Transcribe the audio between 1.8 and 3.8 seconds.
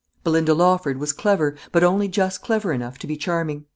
only just clever enough to be charming.